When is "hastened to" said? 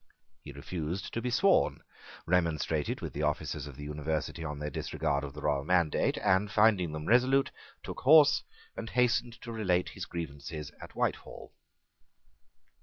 8.89-9.51